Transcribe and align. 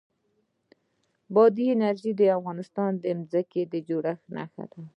بادي 1.33 1.65
انرژي 1.75 2.11
د 2.17 2.21
افغانستان 2.37 2.91
د 2.97 3.05
ځمکې 3.31 3.61
د 3.71 3.73
جوړښت 3.87 4.25
نښه 4.35 4.65
ده. 4.71 4.81